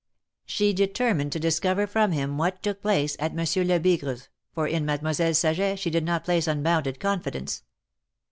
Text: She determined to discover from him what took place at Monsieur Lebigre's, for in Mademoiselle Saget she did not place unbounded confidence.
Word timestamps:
She 0.47 0.73
determined 0.73 1.31
to 1.33 1.39
discover 1.39 1.85
from 1.85 2.11
him 2.11 2.39
what 2.39 2.63
took 2.63 2.81
place 2.81 3.15
at 3.19 3.35
Monsieur 3.35 3.63
Lebigre's, 3.63 4.29
for 4.51 4.67
in 4.67 4.83
Mademoiselle 4.83 5.35
Saget 5.35 5.77
she 5.77 5.91
did 5.91 6.03
not 6.03 6.25
place 6.25 6.47
unbounded 6.47 6.99
confidence. 6.99 7.61